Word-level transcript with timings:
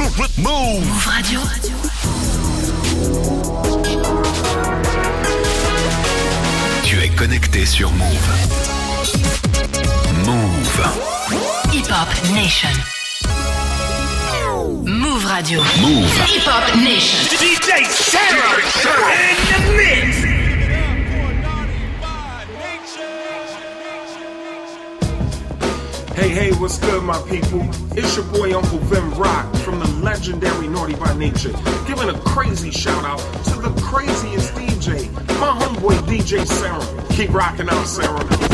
Move 0.00 1.04
Radio. 1.04 1.40
Tu 6.84 6.98
es 7.02 7.10
connecté 7.10 7.66
sur 7.66 7.90
Move. 7.92 8.30
Move. 10.24 10.80
Hip 11.74 11.90
Hop 11.90 12.08
Nation. 12.32 12.70
Move 14.86 15.24
Radio. 15.26 15.60
Move. 15.82 16.06
Hip 16.28 16.46
Hop 16.46 16.74
Nation. 16.76 17.18
DJ 17.38 17.84
Sarah. 17.90 18.56
In 19.12 19.36
the 19.52 19.76
mix. 19.76 20.39
Hey, 26.14 26.28
hey, 26.30 26.52
what's 26.52 26.78
good, 26.78 27.02
my 27.04 27.18
people? 27.22 27.66
It's 27.96 28.16
your 28.16 28.26
boy 28.26 28.54
Uncle 28.54 28.78
Vin 28.78 29.10
Rock 29.12 29.54
from 29.56 29.78
the 29.78 29.86
legendary 30.02 30.66
Naughty 30.66 30.94
by 30.94 31.14
Nature, 31.16 31.52
giving 31.86 32.08
a 32.08 32.18
crazy 32.20 32.70
shout 32.70 33.04
out 33.04 33.20
to 33.44 33.60
the 33.60 33.70
craziest 33.80 34.52
DJ, 34.54 35.10
my 35.40 35.56
homeboy 35.58 35.96
DJ 36.06 36.44
Serom. 36.44 37.16
Keep 37.16 37.32
rocking 37.32 37.68
out, 37.68 37.86
Serom. 37.86 38.49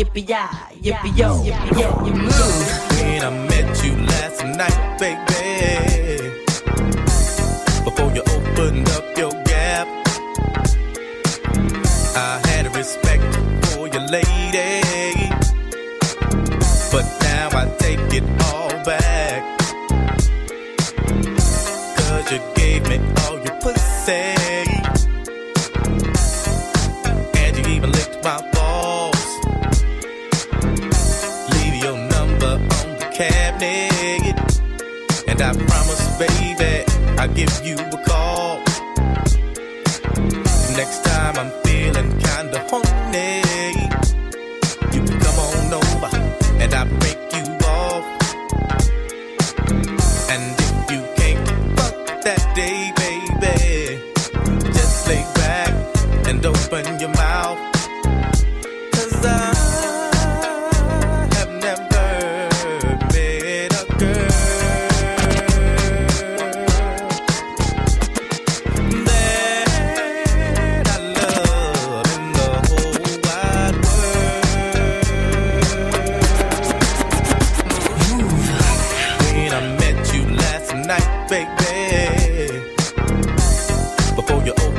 yippee 0.00 0.24
ya, 0.28 0.48
yippee 0.82 1.12
yo, 1.16 1.28
yippee 1.44 1.80
yo, 1.80 1.88
you 2.06 2.14
move. 2.14 2.32
When 2.96 3.22
I 3.22 3.30
met 3.48 3.84
you 3.84 3.92
last 4.12 4.42
night, 4.44 4.98
baby, 4.98 6.30
before 7.84 8.10
you 8.16 8.22
opened 8.36 8.88
up 8.96 9.04
your 9.18 9.32
gap, 9.44 9.86
I 12.16 12.40
had 12.48 12.66
a 12.66 12.70
respect 12.70 13.34
for 13.66 13.88
your 13.88 14.06
lady, 14.08 14.80
but 16.90 17.04
now 17.20 17.48
I 17.52 17.68
take 17.78 18.14
it 18.14 18.24
all 18.48 18.70
back. 18.84 19.42
Cause 21.98 22.32
you 22.32 22.40
gave 22.54 22.88
me 22.88 22.98
all 23.26 23.38
your 23.44 23.56
pussy, 23.60 24.34
and 27.36 27.56
you 27.58 27.64
even 27.74 27.92
licked 27.92 28.24
my. 28.24 28.59
I 35.50 35.52
promise, 35.52 36.06
baby, 36.16 36.84
I 37.18 37.26
give 37.26 37.50
you 37.66 37.74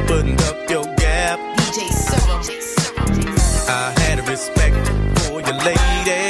putting 0.07 0.39
up 0.41 0.69
your 0.69 0.83
gap. 0.95 1.39
I 3.67 3.93
had 4.01 4.19
a 4.19 4.23
respect 4.23 4.75
for 5.19 5.41
your 5.41 5.57
lady. 5.63 6.20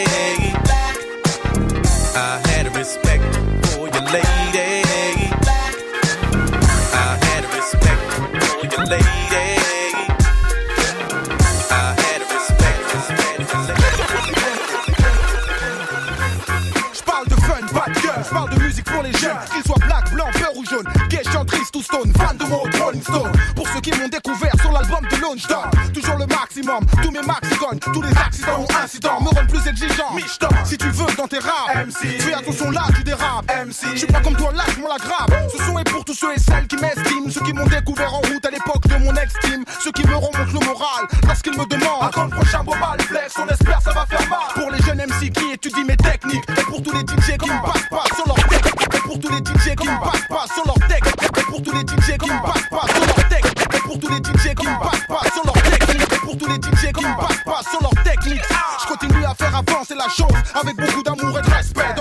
Je 33.93 33.97
suis 33.97 34.07
pas 34.07 34.21
comme 34.21 34.35
toi, 34.35 34.51
lâche-moi 34.53 34.89
la 34.89 34.97
grave. 34.97 35.49
Ce 35.51 35.63
son 35.63 35.77
est 35.79 35.89
pour 35.89 36.03
tous 36.05 36.13
ceux 36.13 36.33
et 36.33 36.39
celles 36.39 36.67
qui 36.67 36.75
m'estiment, 36.77 37.29
ceux 37.29 37.41
qui 37.41 37.53
m'ont 37.53 37.65
découvert 37.67 38.13
en 38.13 38.19
route 38.19 38.45
à 38.45 38.51
l'époque 38.51 38.88
de 38.88 38.97
mon 38.97 39.13
ex-team, 39.15 39.63
ceux 39.79 39.91
qui 39.91 40.07
me 40.07 40.15
remontent 40.15 40.53
le 40.53 40.65
moral 40.65 41.07
lorsqu'ils 41.27 41.57
me 41.57 41.65
demandent. 41.65 42.11
Quand 42.13 42.25
le 42.25 42.29
prochain 42.29 42.63
bobal 42.63 43.01
flex, 43.01 43.33
on 43.38 43.47
espère 43.47 43.81
ça 43.81 43.91
va 43.91 44.05
faire 44.05 44.27
mal. 44.29 44.39
Pour 44.55 44.71
les 44.71 44.81
jeunes 44.83 45.01
MC 45.01 45.31
qui 45.31 45.51
étudient 45.53 45.85
mes 45.85 45.97
techniques, 45.97 46.43
et 46.49 46.63
pour 46.63 46.81
tous 46.81 46.93
les 46.93 47.01
DJ 47.01 47.38
qui 47.38 47.49
me 47.49 47.61
passent 47.61 47.89
pas 47.89 48.03
sur 48.15 48.27
leur 48.27 48.35
tech, 48.47 48.61
et 48.95 48.99
pour 48.99 49.19
tous 49.19 49.29
les 49.29 49.39
DJ 49.39 49.75
qui 49.75 49.88
me 49.88 50.03
passent 50.03 50.27
pas 50.27 50.45
sur 50.53 50.65
leur 50.65 50.79
tech, 50.87 51.01
et 51.37 51.44
pour 51.44 51.61
tous 51.61 51.71
les 51.71 51.81
DJ 51.81 52.17
qui 52.17 52.29
me 52.29 52.41
passent 52.41 52.69
pas 52.69 52.87
sur 52.94 53.05
leur 53.05 53.29
tech, 53.29 53.44
et 53.75 53.79
pour 53.79 53.99
tous 53.99 54.09
les 54.09 54.17
DJ 54.17 54.55
qui 54.55 54.65
me 54.67 54.79
passent 54.79 55.07
pas 55.07 55.31
sur 55.33 55.45
leur 55.45 55.61
technique, 55.63 56.13
et 56.13 56.19
pour 56.19 56.37
tous 56.37 56.47
les 56.47 56.55
DJ 56.55 56.91
qui 56.94 57.05
me 57.05 57.17
passent 57.19 57.44
pas 57.45 57.61
sur 57.69 57.81
leur 57.81 58.03
technique. 58.03 58.44
Je 58.81 58.87
continue 58.87 59.25
à 59.25 59.35
faire 59.35 59.55
avancer 59.55 59.95
la 59.95 60.09
chose 60.09 60.37
avec 60.59 60.75
beaucoup 60.75 61.03
d'amour 61.03 61.39
et 61.39 61.41
de 61.41 61.49
respect 61.49 61.94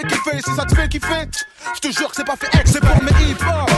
fais 0.00 0.08
kiffer 0.08 0.42
si 0.44 0.54
ça 0.54 0.64
te 0.64 0.74
fait 0.74 0.88
kiffer. 0.88 1.28
Je 1.82 1.90
jure 1.90 2.10
que 2.10 2.16
c'est 2.16 2.24
pas 2.24 2.36
fait 2.36 2.58
ex, 2.58 2.72
c'est 2.72 2.80
pour 2.80 3.02
mes 3.02 3.10
hip 3.10 3.69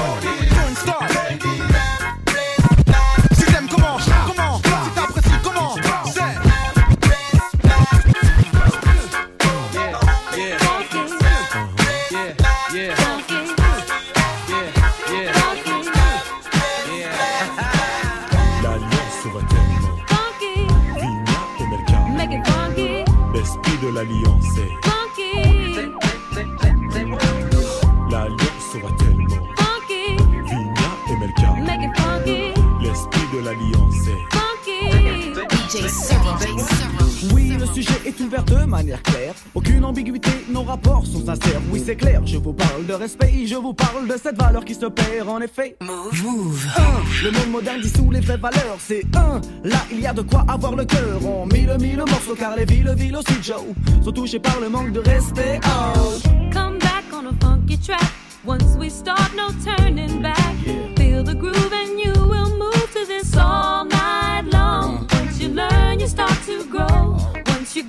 est 38.07 38.21
ouvert 38.21 38.45
de 38.45 38.65
manière 38.65 39.03
claire. 39.03 39.35
Aucune 39.55 39.85
ambiguïté, 39.85 40.31
nos 40.49 40.63
rapports 40.63 41.07
sont 41.07 41.25
sincères. 41.25 41.61
Oui, 41.71 41.83
c'est 41.85 41.97
clair, 41.97 42.23
je 42.27 42.37
vous 42.37 42.53
parle 42.53 42.87
de 42.87 42.93
respect, 42.93 43.47
je 43.47 43.57
vous 43.57 43.75
parle 43.75 44.09
de 44.09 44.15
cette 44.23 44.37
valeur 44.37 44.65
qui 44.65 44.75
se 44.75 44.87
perd 44.87 45.29
en 45.29 45.41
effet. 45.41 45.77
Move. 45.81 46.67
Un, 46.77 47.25
le 47.25 47.31
monde 47.31 47.51
moderne 47.51 47.81
dissout 47.81 48.11
les 48.11 48.21
vraies 48.21 48.37
valeurs. 48.37 48.77
C'est 48.79 49.05
un, 49.17 49.41
là 49.65 49.79
il 49.91 50.01
y 50.01 50.07
a 50.07 50.13
de 50.13 50.23
quoi 50.23 50.45
avoir 50.49 50.75
le 50.75 50.85
cœur. 50.85 51.25
On 51.25 51.47
mille 51.47 51.77
mille 51.81 51.99
morceaux 51.99 52.35
car 52.39 52.57
les 52.57 52.65
villes, 52.65 52.93
villes 52.97 53.17
aussi 53.17 53.43
Joe 53.43 53.63
sont 54.03 54.13
touchées 54.13 54.41
par 54.41 54.59
le 54.61 54.69
manque 54.69 54.93
de 54.93 55.01
respect. 55.01 55.61
Oh. 55.65 56.19
Come 56.53 56.79
back 56.79 57.05
on 57.13 57.27
a 57.27 57.33
funky 57.41 57.79
track. 57.79 58.01
Once 58.45 58.77
we 58.79 58.91
start, 58.91 59.31
no 59.37 59.49
turning 59.65 60.21
back. 60.21 60.55
Feel 60.97 61.23
the 61.23 61.35
groove 61.35 61.73
and 61.73 61.99
you 61.99 62.13
will 62.13 62.57
move 62.59 62.91
to 62.93 63.07
this 63.07 63.37
all 63.37 63.85
night 63.85 64.02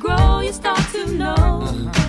grow, 0.03 0.41
you 0.41 0.51
start 0.51 0.79
to 0.91 1.07
know. 1.13 1.61
Respect 1.61 2.02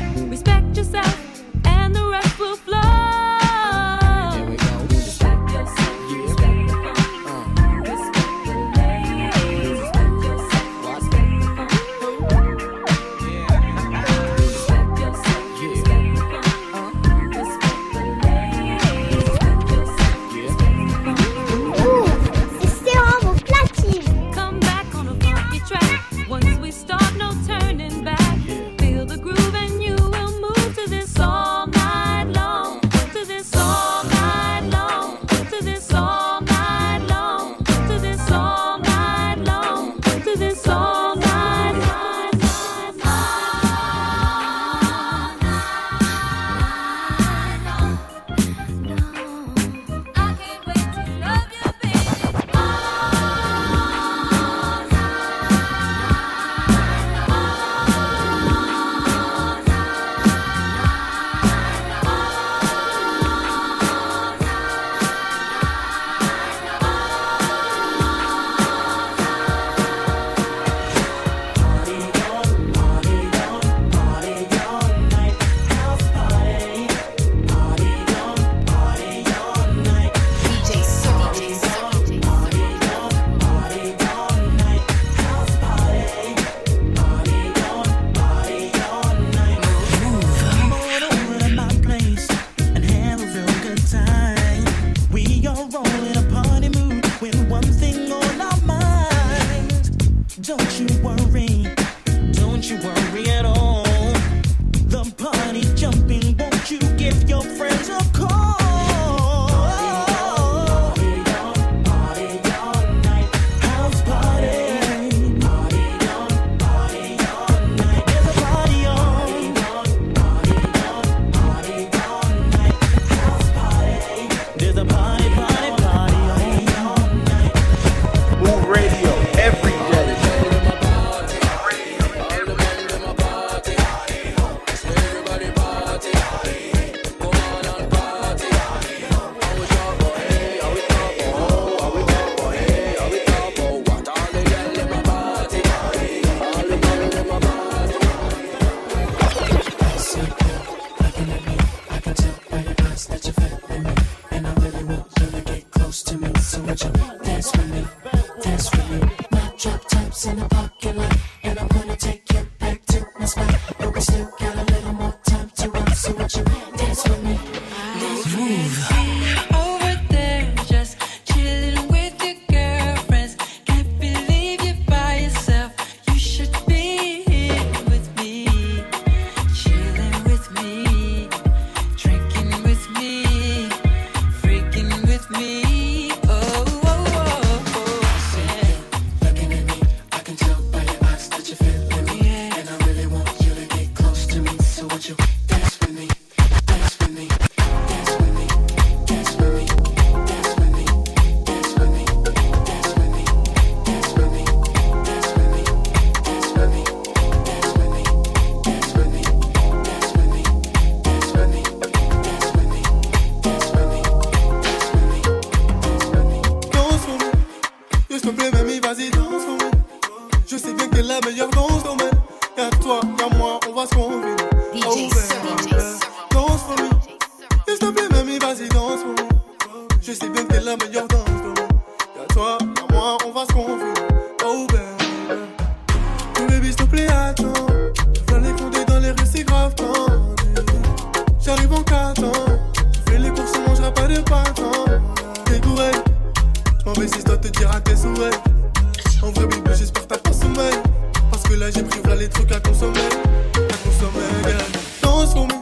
les 252.13 252.29
trucs 252.29 252.53
à 252.53 252.61
consommer. 252.61 253.01
À 253.01 253.59
consommer, 253.59 254.27
yeah. 254.47 254.59
Danse 255.03 255.33
pour 255.35 255.47
moi. 255.47 255.57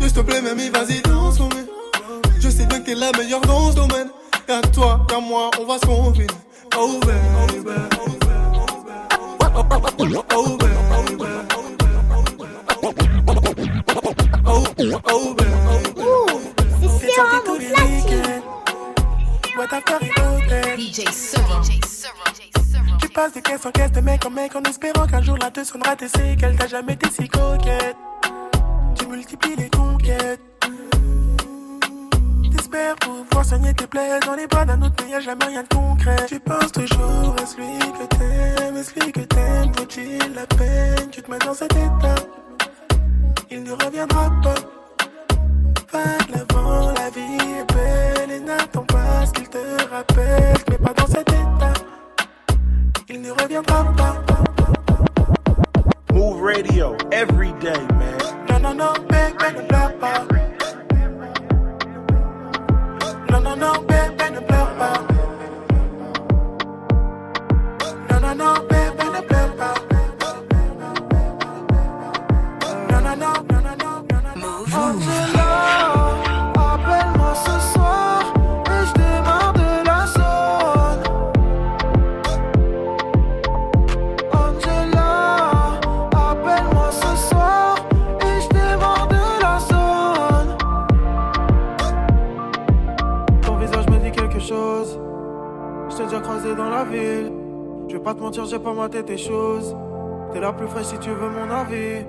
S'il 0.00 0.12
te 0.12 0.20
plaît, 0.20 0.40
mamie, 0.40 0.70
vas-y, 0.70 1.00
danse 1.02 1.36
pour 1.38 1.48
moi. 1.48 1.58
Je 2.40 2.48
sais 2.48 2.66
bien 2.66 2.78
que 2.80 2.86
t'es 2.86 2.94
la 2.94 3.10
meilleure 3.12 3.40
dans 3.42 3.70
ce 3.70 3.76
domaine. 3.76 4.08
Y'a 4.48 4.62
toi, 4.62 5.04
y'a 5.10 5.18
moi, 5.18 5.50
on 5.60 5.66
va 5.66 5.78
se 5.78 5.86
convaincre. 5.86 6.34
Oh, 6.76 6.98
baby. 7.00 7.18
Oh, 7.38 7.46
baby. 7.64 7.80
Oh, 14.46 14.64
oh, 15.10 15.34
baby. 15.34 15.50
C'est 17.00 17.10
sur 17.10 17.24
un 17.24 17.42
mon 17.46 17.58
fait 17.58 17.74
rigoler. 19.98 20.76
DJ 20.78 21.02
Soro. 21.12 21.62
Tu 23.16 23.22
passes 23.22 23.32
de 23.32 23.40
caisse 23.40 23.64
en 23.64 23.70
caisse 23.70 23.92
de 23.92 24.00
mec 24.02 24.26
en 24.26 24.30
mec 24.30 24.54
en 24.56 24.62
espérant 24.64 25.06
qu'un 25.06 25.22
jour 25.22 25.38
la 25.38 25.50
te 25.50 25.64
sonnera 25.64 25.96
tes 25.96 26.06
séquelles. 26.06 26.54
T'as 26.58 26.66
jamais 26.66 26.92
été 26.92 27.08
si 27.08 27.26
coquette. 27.26 27.96
Tu 28.94 29.06
multiplies 29.06 29.56
les 29.56 29.70
conquêtes. 29.70 30.42
T'espères 32.54 32.94
pouvoir 32.96 33.42
soigner 33.42 33.72
tes 33.72 33.86
plaies 33.86 34.20
dans 34.26 34.34
les 34.34 34.46
bras 34.46 34.66
d'un 34.66 34.82
autre, 34.82 35.02
mais 35.02 35.12
y 35.12 35.14
a 35.14 35.20
jamais 35.20 35.46
rien 35.46 35.62
de 35.62 35.68
concret. 35.74 36.26
Tu 36.28 36.38
penses 36.40 36.72
toujours 36.72 37.34
à 37.42 37.46
celui 37.46 37.78
que 37.78 38.04
t'aimes, 38.16 38.76
à 38.76 38.82
celui 38.84 39.12
que 39.12 39.20
t'aimes. 39.20 39.72
Vaut-il 39.78 40.34
la 40.34 40.46
peine? 40.46 41.08
Tu 41.10 41.22
te 41.22 41.30
mets 41.30 41.38
dans 41.38 41.54
cet 41.54 41.72
état? 41.72 42.16
Il 43.50 43.62
ne 43.62 43.72
reviendra 43.72 44.30
pas. 44.42 44.54
Pas 45.90 46.24
de 46.26 46.32
l'avant, 46.34 46.92
la 46.92 47.08
vie 47.08 47.60
est 47.60 47.72
belle 47.72 48.30
et 48.30 48.40
n'attends 48.40 48.84
pas 48.84 49.24
ce 49.24 49.32
qu'il 49.32 49.48
te 49.48 49.88
rappelle. 49.90 50.58
Mais 50.68 50.76
pas 50.76 50.92
dans 50.92 51.06
cet 51.06 51.30
état. 51.30 51.85
Il 53.18 53.22
ne 53.22 53.30
reviendra 53.30 53.82
pas. 53.96 54.14
Move 56.12 56.42
radio 56.42 56.94
every 57.10 57.50
day, 57.62 57.80
man. 57.96 58.18
Non, 58.46 58.58
non, 58.60 58.74
non, 58.74 58.92
bébé, 59.08 59.52
ne 59.56 59.62
pleure 59.66 59.98
pas. 59.98 60.26
Non, 63.30 63.40
non, 63.40 63.56
non, 63.56 63.72
bébé, 63.88 64.30
ne 64.34 64.40
pleure 64.40 64.74
pas. 64.76 65.00
Dans 96.54 96.70
la 96.70 96.84
ville. 96.84 97.32
Je 97.88 97.94
vais 97.96 98.02
pas 98.02 98.14
te 98.14 98.20
mentir, 98.20 98.44
j'ai 98.46 98.58
pas 98.58 98.72
maté 98.72 99.02
tes 99.02 99.16
choses. 99.16 99.76
T'es 100.32 100.40
la 100.40 100.52
plus 100.52 100.66
fraîche 100.66 100.86
si 100.86 100.98
tu 100.98 101.10
veux 101.10 101.28
mon 101.28 101.50
avis. 101.50 102.04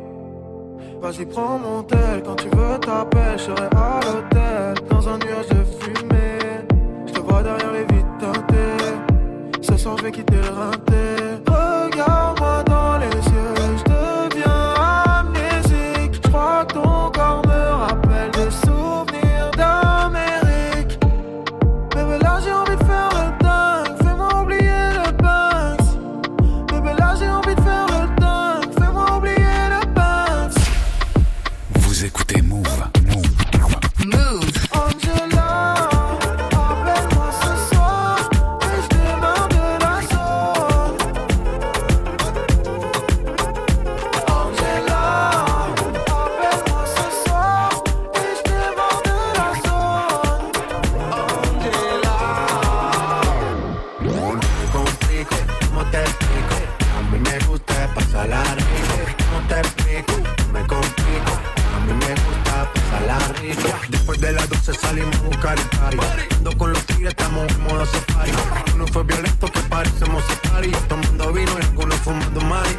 Vas-y, 1.02 1.26
prends 1.26 1.60
mon 1.60 1.84
tel. 1.84 2.24
Quand 2.26 2.36
tu 2.36 2.50
veux, 2.50 2.78
t'appelles. 2.80 3.38
Je 3.38 3.44
serai 3.44 3.68
à 3.76 4.00
l'hôtel. 4.06 4.88
Dans 4.90 5.08
un 5.08 5.18
nuage 5.18 5.48
de 5.50 5.64
fumée. 5.80 6.66
Je 7.06 7.14
te 7.14 7.20
vois 7.20 7.44
derrière 7.44 7.72
les 7.72 7.86
vitres 7.96 8.18
teintées. 8.20 9.62
Ce 9.62 9.78
soir, 9.78 9.98
je 9.98 10.04
vais 10.04 10.12
quitter 10.12 10.36
le. 10.36 10.77
Después 64.08 64.22
de 64.22 64.32
las 64.32 64.50
12 64.50 64.74
salimos 64.74 65.16
a 65.18 65.22
buscar 65.24 65.60
el 65.60 65.78
party. 65.78 66.36
Ando 66.38 66.58
con 66.58 66.72
los 66.72 66.82
tigres, 66.86 67.10
estamos 67.10 67.52
en 67.52 67.64
modo 67.64 67.86
safari. 67.86 68.32
Uno 68.74 68.88
fue 68.88 69.04
violento 69.04 69.48
que 69.48 69.60
parecemos 69.60 70.24
safari. 70.24 70.72
Tomando 70.88 71.34
vino 71.34 71.52
y 71.60 71.62
algunos 71.62 71.96
fumando 71.98 72.40
mari. 72.40 72.70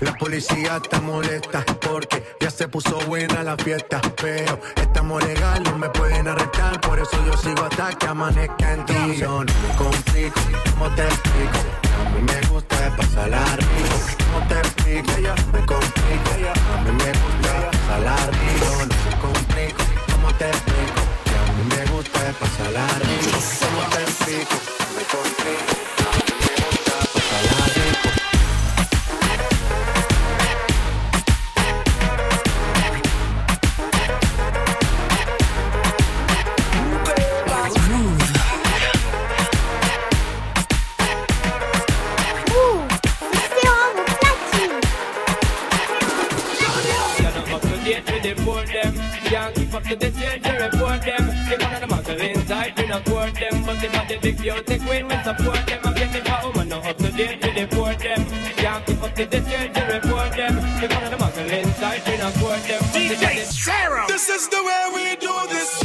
La 0.00 0.12
policía 0.14 0.80
está 0.82 1.00
molesta 1.00 1.64
porque 1.80 2.24
ya 2.40 2.50
se 2.50 2.66
puso 2.66 2.98
buena 3.06 3.44
la 3.44 3.56
fiesta. 3.56 4.00
Pero 4.20 4.58
estamos 4.74 5.22
legal, 5.24 5.62
no 5.62 5.78
me 5.78 5.88
pueden 5.90 6.26
arrestar. 6.26 6.80
Por 6.80 6.98
eso 6.98 7.24
yo 7.24 7.36
sigo 7.36 7.62
hasta 7.62 7.96
que 7.96 8.06
amanezca 8.08 8.72
en 8.72 8.84
ti. 8.84 9.16
Yo 9.20 9.44
no 9.44 9.52
me 9.68 9.76
complico, 9.76 10.40
¿cómo 10.72 10.90
te 10.96 11.04
explico? 11.04 11.58
A 12.04 12.10
mí 12.10 12.20
me 12.20 12.48
gusta 12.48 12.96
pasarla 12.96 13.44
rico. 13.58 13.96
¿Cómo 14.26 14.48
te 14.48 14.58
explico? 14.58 15.12
Me 15.52 15.66
complico. 15.66 16.30
A 16.74 16.82
mí 16.82 16.90
me 16.90 17.12
gusta 17.12 17.70
pasarla 17.70 18.16
rico. 18.26 18.66
No 18.80 18.86
me 18.86 19.20
complico, 19.20 19.93
¿cómo 20.24 20.36
te 20.38 20.48
explico? 20.48 21.00
A 21.36 21.52
mí 21.52 21.64
me 21.76 21.84
gusta 21.92 22.20
pasarla 22.40 22.86
rico. 22.98 23.38
¿Cómo 23.60 23.82
te 23.90 24.02
explico? 24.02 24.56
Me. 24.96 25.52
A 26.00 26.16
gusta 26.64 26.94
pasarla 27.12 27.56
rico. 27.66 27.73
Date 47.84 48.10
with 48.10 48.22
the 48.22 48.44
board 48.44 48.66
them. 48.68 48.94
Can't 49.24 49.54
keep 49.54 49.74
up 49.74 49.82
to 49.82 49.96
the 49.96 50.10
change 50.10 50.42
to 50.44 50.52
report 50.52 51.02
them. 51.02 51.26
They 51.48 51.56
one 51.64 51.74
of 51.74 51.80
the 51.82 51.86
muscle 51.86 52.20
inside 52.20 52.44
inside, 52.44 52.78
we 52.78 52.86
not 52.86 53.04
court 53.04 53.34
them. 53.34 53.64
But 53.64 53.80
the 53.80 54.18
big 54.20 54.38
beauty 54.38 54.78
queen, 54.78 55.08
we 55.08 55.16
support 55.22 55.66
them. 55.66 55.80
I'm 55.84 55.94
getting 55.94 56.24
for 56.24 56.48
woman, 56.48 56.68
no 56.68 56.78
up 56.78 56.96
to 56.98 57.10
date, 57.12 57.44
we 57.44 57.52
deport 57.52 57.98
them. 57.98 58.24
Can't 58.56 58.86
keep 58.86 59.02
up 59.02 59.14
to 59.14 59.26
the 59.26 59.40
change, 59.40 59.76
we 59.76 59.82
report 59.82 60.32
them. 60.36 60.54
The 60.80 60.86
one 60.94 61.04
of 61.04 61.10
the 61.10 61.16
muggle 61.16 61.50
inside, 61.50 62.02
we 62.06 62.16
not 62.16 62.34
court 62.34 62.62
them. 62.68 62.80
But 62.80 63.08
the 63.08 63.16
body 63.20 63.44
Serom! 63.44 64.08
This 64.08 64.28
is 64.28 64.48
the 64.48 64.62
way 64.62 64.82
we 64.94 65.16
do 65.16 65.34
this. 65.48 65.83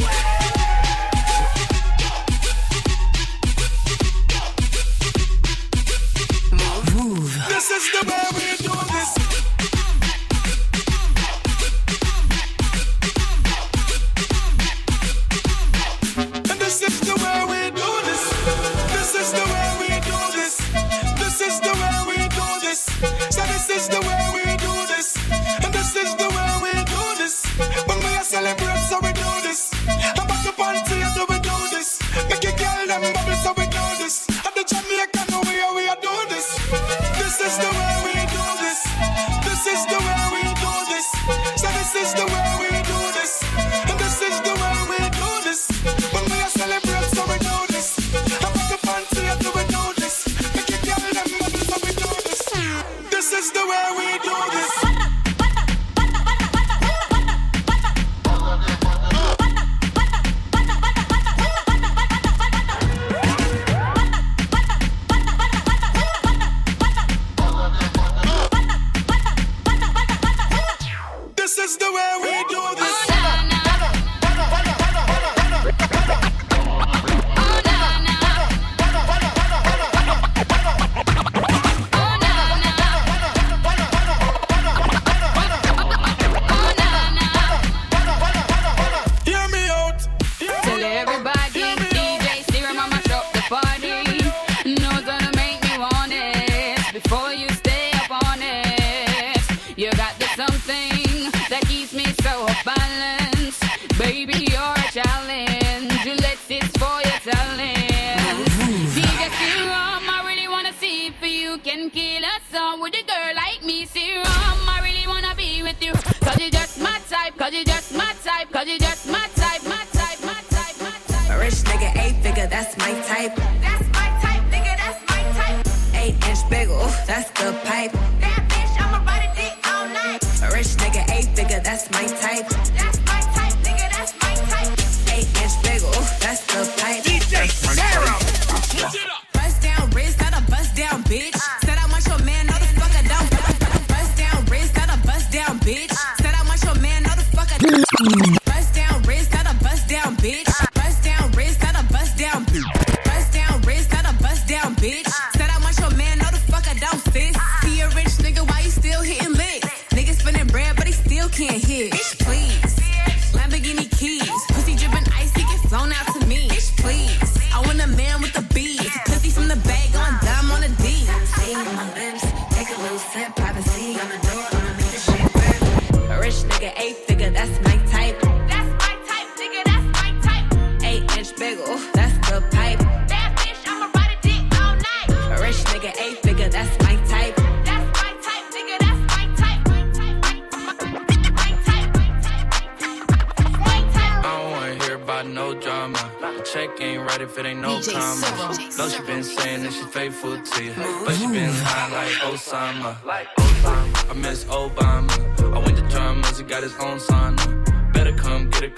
A 113.00 113.02
girl 113.02 113.34
like 113.34 113.64
me. 113.64 113.86
Serom, 113.86 114.26
I 114.26 114.80
really 114.84 115.06
wanna 115.06 115.34
be 115.34 115.62
with 115.62 115.82
you. 115.82 115.92
Cause 116.20 116.38
you 116.38 116.50
just 116.50 116.78
my 116.82 117.00
type, 117.08 117.34
cause 117.38 117.52
you 117.54 117.64
just 117.64 117.94
my 117.94 118.12
type, 118.22 118.52
cause 118.52 118.66
you 118.66 118.78
just 118.78 119.08
my 119.08 119.26
type, 119.36 119.62
my 119.64 119.82
type, 119.92 120.20
my 120.22 120.40
type, 120.50 120.76
my 120.82 120.96
type. 121.08 121.30
A 121.30 121.38
rich 121.38 121.60
nigga, 121.70 121.96
eight 121.96 122.16
figure, 122.22 122.46
that's 122.46 122.76
my 122.76 122.92
type. 123.08 123.36
That's 123.64 123.86
my 123.96 124.08
type, 124.20 124.42
nigga, 124.52 124.76
that's 124.76 125.00
my 125.08 125.22
type. 125.32 125.66
Eight 125.94 126.28
inch 126.28 126.50
bagel, 126.50 126.78
that's 127.06 127.30
the 127.40 127.58
pipe. 127.64 128.19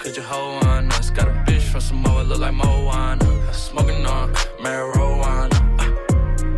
Come 0.03 0.13
get 0.13 0.17
it, 0.17 0.17
cause 0.17 0.17
your 0.17 0.25
hoe 0.25 0.69
on 0.69 0.91
us. 0.93 1.09
Got 1.09 1.27
a 1.27 1.31
bitch 1.51 1.61
from 1.61 1.81
Samoa, 1.81 2.23
look 2.23 2.39
like 2.39 2.53
Moana. 2.53 3.53
Smoking 3.53 4.05
on 4.05 4.33
marijuana. 4.59 5.59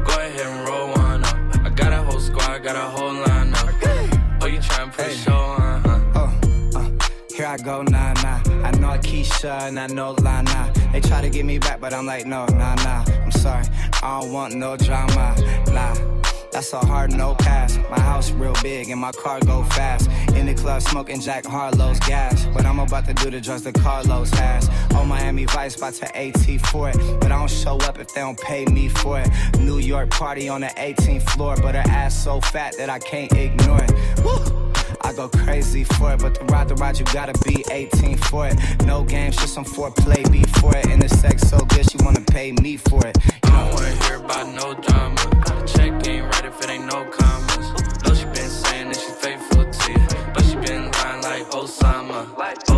Go 0.05 0.13
ahead 0.13 0.45
and 0.45 0.67
roll 0.67 0.89
one 0.89 1.23
up. 1.23 1.65
I 1.65 1.69
got 1.69 1.93
a 1.93 2.03
whole 2.03 2.19
squad, 2.19 2.63
got 2.63 2.75
a 2.75 2.89
whole 2.89 3.13
lineup. 3.13 4.41
Oh, 4.41 4.47
you 4.47 4.59
tryna 4.59 4.93
put 4.93 5.07
a 5.07 5.11
show 5.11 5.33
on, 5.33 5.81
huh? 5.81 5.99
Oh, 6.15 6.79
uh, 6.79 6.89
here 7.33 7.47
I 7.47 7.57
go, 7.57 7.81
nah, 7.83 8.13
nah. 8.13 8.41
I 8.63 8.71
know 8.71 8.97
Keisha 8.99 9.67
and 9.67 9.79
I 9.79 9.87
know 9.87 10.11
Lana. 10.11 10.71
They 10.91 11.01
try 11.01 11.21
to 11.21 11.29
get 11.29 11.45
me 11.45 11.59
back, 11.59 11.79
but 11.79 11.93
I'm 11.93 12.05
like, 12.05 12.25
no, 12.25 12.45
nah, 12.45 12.75
nah. 12.75 13.05
I'm 13.23 13.31
sorry, 13.31 13.65
I 14.01 14.21
don't 14.21 14.33
want 14.33 14.55
no 14.55 14.77
drama, 14.77 15.35
nah. 15.67 16.24
That's 16.55 16.71
a 16.71 16.79
hard 16.79 17.11
no 17.11 17.35
pass. 17.35 17.77
My 17.89 17.99
house 17.99 18.31
real 18.31 18.53
big 18.63 18.89
and 18.89 19.01
my 19.01 19.11
car 19.11 19.41
go 19.41 19.63
fast. 19.63 20.09
In 20.35 20.45
the 20.45 20.53
club 20.53 20.81
smoking 20.81 21.19
Jack 21.19 21.45
Harlow's 21.45 21.99
gas. 21.99 22.45
But 22.53 22.65
I'm 22.65 22.79
about 22.79 23.03
to 23.07 23.13
do 23.13 23.29
the 23.29 23.41
drugs 23.41 23.63
that 23.63 23.73
Carlos 23.73 24.29
has. 24.29 24.69
On 24.93 25.05
Miami 25.05 25.43
Vice, 25.43 25.75
about 25.75 25.95
to 25.95 26.17
AT 26.17 26.61
for 26.67 26.87
it. 26.87 26.95
But 27.19 27.33
I 27.33 27.39
don't 27.39 27.51
show 27.51 27.75
up 27.79 27.99
if 27.99 28.07
they 28.13 28.21
don't 28.21 28.39
pay 28.39 28.63
me 28.67 28.87
for 28.87 29.19
it. 29.19 29.29
New 29.59 29.79
York 29.79 30.11
party 30.11 30.47
on 30.47 30.61
the 30.61 30.67
18th 30.67 31.29
floor. 31.31 31.57
But 31.57 31.75
her 31.75 31.83
ass 31.89 32.23
so 32.23 32.39
fat 32.39 32.73
that 32.77 32.89
I 32.89 32.99
can't 32.99 33.33
ignore 33.33 33.83
it. 33.83 33.91
Woo! 34.23 34.71
I 35.01 35.11
go 35.11 35.27
crazy 35.27 35.83
for 35.83 36.13
it, 36.13 36.21
but 36.21 36.35
to 36.35 36.45
ride 36.45 36.69
the 36.69 36.75
ride, 36.75 36.97
you 36.97 37.05
gotta 37.05 37.37
be 37.43 37.65
18 37.69 38.17
for 38.17 38.47
it. 38.47 38.55
No 38.85 39.03
games, 39.03 39.35
just 39.35 39.53
some 39.53 39.65
foreplay 39.65 40.23
before 40.31 40.75
it. 40.77 40.85
And 40.87 41.01
the 41.01 41.09
sex 41.09 41.49
so 41.49 41.57
good, 41.57 41.91
she 41.91 41.97
wanna 41.99 42.21
pay 42.21 42.53
me 42.53 42.77
for 42.77 43.05
it. 43.05 43.17
You 43.45 43.51
know, 43.51 43.84
about 44.13 44.47
no 44.53 44.73
drama. 44.73 45.65
Check 45.65 46.07
ain't 46.07 46.25
right 46.25 46.45
if 46.45 46.61
it 46.63 46.69
ain't 46.69 46.85
no 46.85 47.05
commas. 47.05 48.03
Know 48.03 48.13
she 48.13 48.25
been 48.25 48.49
saying 48.49 48.87
that 48.89 48.97
she 48.97 49.11
faithful 49.11 49.65
to 49.65 49.91
you, 49.91 50.33
but 50.33 50.43
she 50.43 50.55
been 50.55 50.91
lying 50.91 51.21
like 51.23 51.49
Osama. 51.51 52.74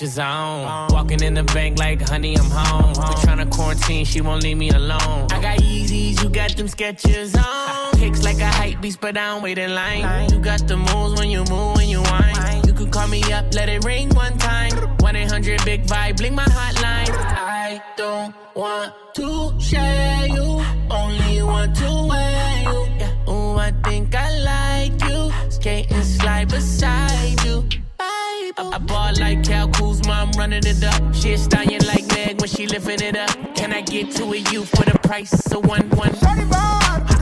The 0.00 0.22
on. 0.22 0.92
Walking 0.92 1.22
in 1.22 1.34
the 1.34 1.42
bank 1.44 1.78
like, 1.78 2.02
honey, 2.02 2.36
I'm 2.36 2.50
home. 2.50 2.90
We 2.90 3.14
tryna 3.24 3.50
quarantine, 3.50 4.04
she 4.04 4.20
won't 4.20 4.42
leave 4.42 4.56
me 4.56 4.70
alone. 4.70 5.28
I 5.30 5.40
got 5.40 5.58
Yeezys, 5.58 6.22
you 6.22 6.28
got 6.28 6.56
them 6.56 6.68
sketches 6.68 7.34
on. 7.34 7.92
Kicks 7.94 8.22
like 8.22 8.40
a 8.40 8.46
hype 8.46 8.80
beast, 8.80 9.00
but 9.00 9.16
I 9.16 9.32
don't 9.32 9.42
wait 9.42 9.58
in 9.58 9.74
line. 9.74 10.30
You 10.30 10.38
got 10.38 10.66
the 10.66 10.76
moves 10.76 11.18
when 11.18 11.30
you 11.30 11.44
move, 11.44 11.76
when 11.76 11.88
you 11.88 12.02
whine. 12.02 12.62
You 12.66 12.74
could 12.74 12.90
call 12.90 13.08
me 13.08 13.22
up, 13.32 13.54
let 13.54 13.68
it 13.68 13.84
ring 13.84 14.10
one 14.10 14.36
time. 14.38 14.72
1 14.98 15.16
800 15.16 15.64
Big 15.64 15.86
Vibe, 15.86 16.16
blink 16.18 16.34
my 16.34 16.44
hotline. 16.44 17.10
I 17.10 17.82
don't 17.96 18.34
want 18.54 18.92
to 19.14 19.54
share 19.60 20.26
you, 20.26 20.62
only 20.90 21.42
want 21.42 21.74
to 21.76 22.06
wear 22.08 22.25
I, 28.76 28.78
ball 28.78 29.12
like 29.18 29.42
Kyle 29.42 29.68
Kuzma, 29.68 30.12
I'm 30.12 30.30
running 30.32 30.66
it 30.66 30.84
up. 30.84 31.14
She 31.14 31.32
a 31.32 31.38
stallion 31.38 31.86
like 31.86 32.06
Meg 32.08 32.38
when 32.40 32.48
she 32.48 32.66
lifting 32.66 33.00
it 33.00 33.16
up. 33.16 33.30
Can 33.56 33.72
I 33.72 33.80
get 33.80 34.10
two 34.10 34.30
of 34.30 34.52
you 34.52 34.66
for 34.66 34.84
the 34.84 34.98
price 35.02 35.50
of 35.50 35.64
one 35.64 35.88
one? 35.90 37.15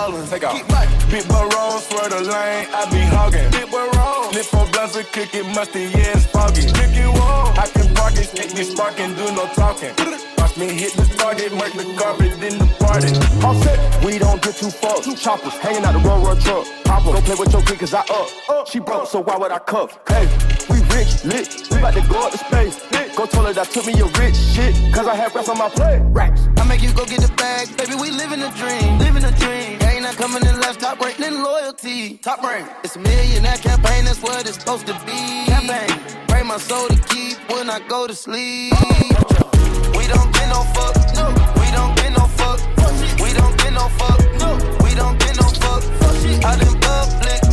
Ballin'. 0.00 0.26
Get 0.40 0.72
right. 0.72 0.88
Big 1.10 1.26
Barone, 1.28 1.80
swear 1.80 2.08
the 2.08 2.20
lane, 2.20 2.66
I 2.72 2.88
be 2.90 3.00
hogging. 3.14 3.50
Big 3.50 3.68
Barone, 3.70 4.32
lift 4.32 4.50
for 4.50 4.66
blunts 4.72 4.96
and 4.96 5.06
kick 5.12 5.34
it 5.34 5.46
musty, 5.54 5.90
yeah, 5.92 6.16
it's 6.16 6.26
foggy. 6.26 6.62
Kick 6.62 6.96
it 6.96 7.10
wall, 7.18 7.52
I 7.58 7.66
can 7.66 7.94
park 7.94 8.14
it, 8.14 8.28
stick 8.32 8.54
me 8.54 8.62
sparkin', 8.64 9.14
do 9.14 9.24
no 9.32 9.46
talking. 9.54 9.92
Watch 10.38 10.56
me 10.56 10.68
hit 10.72 10.92
the 10.94 11.04
target, 11.18 11.52
mark 11.52 11.72
the 11.72 11.84
carpet, 11.98 12.32
then 12.40 12.58
the 12.58 12.66
party. 12.80 13.10
All 13.44 13.54
set, 13.62 13.78
we 14.04 14.18
don't 14.18 14.40
get 14.42 14.54
too 14.56 14.70
fucked. 14.70 15.04
Choppers 15.20 15.54
hanging 15.58 15.84
out 15.84 15.92
the 15.92 16.00
road, 16.08 16.24
road 16.24 16.40
truck. 16.40 16.66
Papa, 16.84 17.12
go 17.12 17.20
play 17.20 17.36
with 17.38 17.52
your 17.52 17.62
kid, 17.62 17.78
cause 17.78 17.94
I 17.94 18.00
up. 18.00 18.66
She 18.68 18.78
broke, 18.78 19.06
so 19.06 19.20
why 19.20 19.36
would 19.36 19.52
I 19.52 19.58
cuff? 19.58 19.98
Hey, 20.08 20.26
we 20.70 20.78
rich, 20.96 21.24
lit. 21.24 21.68
We 21.70 21.78
about 21.78 21.94
to 21.94 22.02
go 22.08 22.26
up 22.26 22.32
to 22.32 22.38
space. 22.38 22.78
Go 23.16 23.26
tell 23.26 23.44
her 23.44 23.52
that 23.52 23.68
took 23.70 23.84
me 23.86 23.92
a 24.00 24.06
rich 24.22 24.36
shit, 24.36 24.72
cause 24.94 25.06
I 25.06 25.14
have 25.14 25.34
rest 25.34 25.48
on 25.50 25.58
my 25.58 25.68
plate. 25.68 26.00
Racks. 26.04 26.48
I 26.56 26.64
make 26.66 26.82
you 26.82 26.92
go 26.94 27.04
get 27.04 27.20
the 27.20 27.32
bag, 27.34 27.76
baby. 27.76 27.94
We 28.00 28.10
living 28.10 28.42
a 28.42 28.50
dream, 28.54 28.98
living 28.98 29.24
a 29.24 29.32
dream. 29.32 29.79
Not 30.10 30.18
coming 30.18 30.44
in 30.44 30.60
last, 30.60 30.80
top 30.80 30.98
rank, 30.98 31.20
loyalty. 31.20 32.16
Top 32.16 32.42
rank, 32.42 32.68
it's 32.82 32.96
a 32.96 32.98
million 32.98 33.42
millionaire 33.42 33.58
campaign, 33.58 34.04
that's 34.04 34.20
what 34.20 34.40
it's 34.40 34.58
supposed 34.58 34.84
to 34.88 34.92
be. 35.06 35.44
Campaign, 35.46 35.88
pray 36.26 36.42
my 36.42 36.56
soul 36.58 36.88
to 36.88 36.98
keep 37.14 37.38
when 37.48 37.70
I 37.70 37.78
go 37.86 38.08
to 38.08 38.14
sleep. 38.16 38.74
We 39.94 40.08
don't 40.08 40.32
get 40.34 40.48
no 40.48 40.66
fuck, 40.74 40.96
no. 41.14 41.28
We 41.60 41.70
don't 41.70 41.94
get 41.94 42.10
no 42.18 42.26
fuck, 42.26 42.58
we 43.22 43.32
don't 43.34 43.56
get 43.58 43.72
no 43.72 43.86
fuck, 44.00 44.18
no. 44.42 44.50
We 44.82 44.96
don't 44.96 45.16
get 45.20 45.36
no 45.36 45.46
fuck, 45.62 45.84
out 46.44 46.60
in 46.60 46.74
public, 46.80 47.49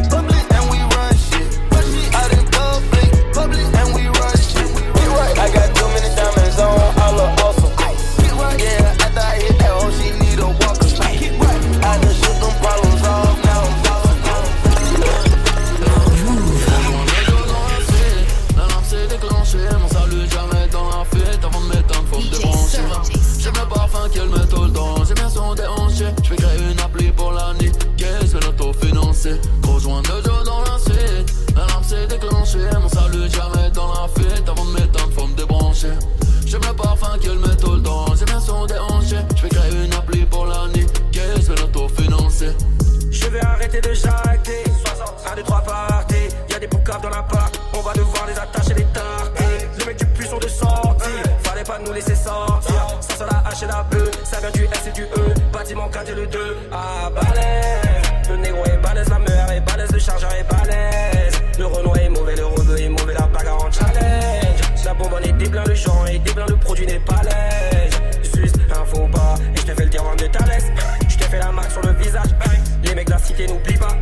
Le 62.37 62.45
rebeu 62.45 62.79
est 62.79 62.89
mauvais. 62.89 63.13
La 63.13 63.25
bagarre 63.27 63.65
en 63.65 63.71
challenge. 63.71 64.61
La 64.85 64.93
bonbonne 64.93 65.23
est 65.25 65.33
déblain. 65.33 65.63
Le 65.65 65.73
genre 65.73 66.07
est 66.07 66.19
déblain. 66.19 66.45
Le 66.47 66.55
produit 66.57 66.85
n'est 66.85 66.99
pas 66.99 67.21
lège. 67.23 67.93
Suisse, 68.23 68.53
un 68.69 68.85
faux 68.85 69.07
pas. 69.11 69.35
Et 69.55 69.59
je 69.59 69.65
te 69.65 69.73
fais 69.73 69.83
le 69.83 69.89
diamant 69.89 70.15
de 70.15 70.27
Thalès. 70.27 70.65
Je 71.09 71.17
te 71.17 71.23
fais 71.23 71.39
la 71.39 71.51
marque 71.51 71.71
sur 71.71 71.81
le 71.81 71.93
visage. 71.93 72.29
Les 72.83 72.93
mecs 72.93 73.07
de 73.07 73.11
la 73.11 73.17
cité 73.17 73.47
n'oublient 73.47 73.77
pas. 73.77 73.97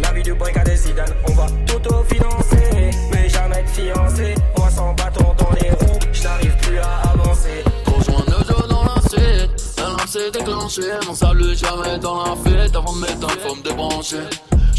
La 0.00 0.12
vie 0.12 0.22
du 0.22 0.34
break 0.34 0.56
à 0.56 0.64
des 0.64 0.76
Zidane. 0.76 1.12
On 1.28 1.32
va 1.32 1.46
t'auto-financer. 1.66 2.90
Mais 3.12 3.28
jamais 3.28 3.56
être 3.56 3.68
fiancé. 3.70 4.34
Moi 4.56 4.70
sans 4.70 4.94
bâton 4.94 5.34
dans 5.36 5.50
les 5.60 5.70
roues. 5.70 5.98
Je 6.12 6.22
n'arrive 6.22 6.56
plus 6.58 6.78
à 6.78 7.10
avancer. 7.10 7.64
Rejoins 7.86 8.24
le 8.26 8.44
jeu 8.44 8.68
dans 8.68 8.84
la 8.84 9.00
suite 9.08 9.76
L'alarme 9.78 10.06
s'est 10.06 10.30
déclenchée 10.30 10.82
Mon 11.06 11.14
salut 11.14 11.56
jamais 11.56 11.98
dans 11.98 12.22
la 12.24 12.36
fête 12.36 12.76
Avant 12.76 12.92
de 12.92 13.00
m'éteindre 13.00 13.40
faut 13.46 13.56
me 13.56 13.62
débrancher 13.62 14.18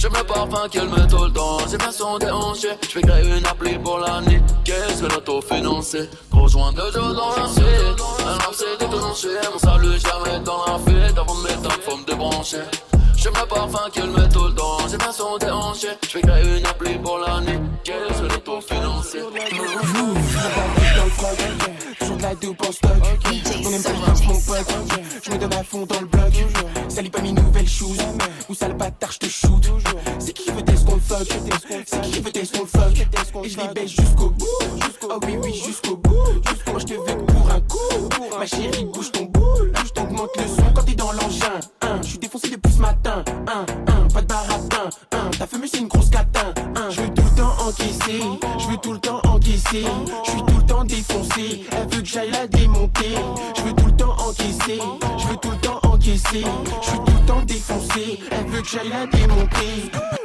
je 0.02 0.08
me 0.08 0.24
parfum 0.24 0.68
qu'elle 0.68 0.90
met 0.90 1.06
tout 1.06 1.24
le 1.26 1.32
temps. 1.32 1.60
Ses 1.68 1.78
mains 1.78 1.92
sont 1.92 2.18
déhanchées. 2.18 2.76
Je 2.92 3.00
créer 3.02 3.38
une 3.38 3.46
appli 3.46 3.78
pour 3.78 4.00
l'année. 4.00 4.42
Qu'est-ce 4.64 5.04
que 5.04 5.14
l'auto-financé? 5.14 6.10
Gros 6.32 6.48
joint 6.48 6.72
de 6.72 6.82
jeu 6.92 7.14
dans 7.14 7.30
la 7.36 7.48
suite. 7.48 8.02
Un 8.26 8.38
lancé 8.44 8.66
déclenché. 8.80 9.28
Mon 9.54 9.60
salut 9.60 10.00
jamais 10.00 10.40
dans 10.40 10.66
la 10.66 10.80
fête. 10.80 11.16
Avant 11.20 11.36
de 11.36 11.44
mettre 11.44 11.70
un 11.70 11.98
me 11.98 12.06
débrancher. 12.08 12.64
Je 13.16 13.30
me 13.30 13.46
parfum 13.46 13.92
qu'elle 13.94 14.10
met 14.10 14.28
tout 14.30 14.46
le 14.46 14.56
temps. 14.56 14.80
Ses 14.88 14.98
mains 14.98 15.12
sont 15.12 15.38
déhanchées. 15.38 15.96
Je 16.12 16.18
créer 16.18 16.58
une 16.58 16.66
appli 16.66 16.98
pour 16.98 17.20
l'année. 17.20 17.60
Qu'est-ce 17.84 18.24
que 18.24 18.28
l'auto-financé? 18.28 19.20
Toujours 22.00 22.18
de 22.18 22.24
la 22.24 22.34
dope 22.34 22.68
en 22.68 22.72
stock. 22.72 22.92
On 23.64 23.72
aime 23.72 23.84
pas 23.84 23.92
mon 24.26 24.34
pote. 24.34 24.68
Je 25.24 25.30
mets 25.30 25.38
de 25.38 25.46
la 25.46 25.64
fond 25.64 25.86
dans 25.86 26.00
le 26.00 26.08
bloc. 26.08 26.34
Salut 26.94 27.10
pas 27.10 27.22
mes 27.22 27.32
nouvelles 27.32 27.70
shoes. 27.70 27.96
Ou 28.50 28.54
sale 28.54 28.74
bâtard, 28.74 29.12
je 29.14 29.20
te 29.20 29.26
shoot. 29.28 29.72
C'est 30.20 30.34
qui 30.34 30.52
veut 30.52 30.62
test 30.62 30.86
qu'on 30.86 31.00
fuck? 31.00 31.26
C'est 31.86 32.02
qui 32.02 32.20
veut 32.20 32.32
test 32.32 32.58
qu'on 32.58 32.66
fuck? 32.66 32.94
Et 33.46 33.50
je 33.50 33.58
les 33.58 33.68
baisse 33.70 33.92
jusqu'au 33.92 34.30
bout. 34.30 34.46
Oh 35.04 35.20
oui, 35.26 35.38
oui, 35.42 35.54
jusqu'au 35.54 35.96
bout. 35.96 36.18
Moi 36.68 36.80
je 36.80 36.86
te 36.86 36.94
veux 36.94 37.26
pour 37.26 37.50
un 37.50 37.62
coup. 37.62 38.38
Ma 38.38 38.46
chérie, 38.46 38.86
bouge 38.86 39.12
ton 39.12 39.24
boule. 39.24 39.72
Je 39.86 39.90
t'augmente 39.92 40.30
le 40.38 40.48
son 40.48 40.74
quand 40.76 40.84
t'es 40.84 40.96
dans 40.96 41.14
l'engin. 41.14 41.60
Je 42.02 42.08
suis 42.08 42.20
défoncé 42.20 42.50
depuis 42.50 42.74
ce 42.74 42.80
matin. 42.80 43.24
Pas 44.14 44.22
de 44.22 44.28
baratin. 44.28 44.90
Un, 45.14 45.30
ta 45.30 45.48
fumée 45.48 45.68
c'est 45.72 45.80
une 45.80 45.88
grosse 45.88 46.10
catin. 46.10 46.54
Un, 46.76 46.90
je 46.90 47.02
veux 47.02 47.14
tout 47.14 47.24
le 47.24 47.38
temps 47.38 47.54
encaisser. 47.66 48.22
Je 48.60 48.68
veux 48.68 48.78
tout 48.78 48.94
le 48.94 49.00
temps 49.00 49.22
encaisser. 49.26 49.86
Je 50.26 50.32
suis 50.32 50.42
tout 50.42 50.58
le 50.58 50.66
temps 50.66 50.84
défoncé. 50.84 51.66
Elle 51.72 51.96
veut 51.96 52.02
que 52.02 52.08
j'aille 52.08 52.32
la 52.32 52.48
démonter. 52.48 53.16
Je 56.34 56.38
suis 56.38 56.98
tout 56.98 57.12
le 57.20 57.26
temps 57.26 57.42
défoncé. 57.42 58.20
Elle 58.32 58.46
veut 58.46 58.62
que 58.62 58.68
j'aille 58.70 58.88
la 58.88 59.06
démonter. 59.06 60.21